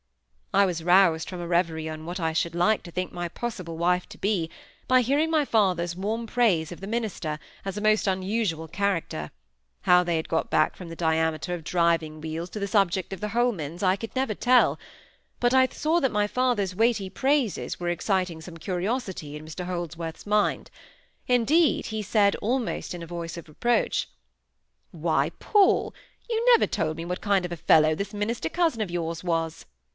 [0.53, 4.17] I was roused from a reverie on what I should like my possible wife to
[4.17, 4.49] be,
[4.87, 9.31] by hearing my father's warm praise of the minister, as a most unusual character;
[9.81, 13.21] how they had got back from the diameter of driving wheels to the subject of
[13.21, 14.77] the Holmans I could never tell;
[15.39, 20.25] but I saw that my father's weighty praises were exciting some curiosity in Mr Holdsworth's
[20.25, 20.69] mind;
[21.27, 24.09] indeed, he said, almost in a voice of reproach,—
[24.89, 25.93] "Why, Paul,
[26.27, 29.65] you never told me what kind of a fellow this minister cousin of yours was!"